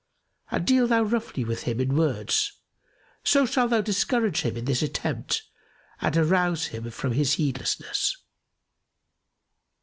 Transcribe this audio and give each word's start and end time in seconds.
And 0.49 0.65
deal 0.65 0.87
thou 0.87 1.03
roughly 1.03 1.43
with 1.45 1.61
him 1.69 1.79
in 1.79 1.95
words, 1.95 2.53
so 3.23 3.45
shalt 3.45 3.69
thou 3.69 3.81
discourage 3.81 4.41
him 4.41 4.57
in 4.57 4.65
this 4.65 4.81
attempt 4.81 5.43
and 6.01 6.17
arouse 6.17 6.69
him 6.73 6.89
from 6.89 7.11
his 7.13 7.33
heedlessness." 7.33 8.17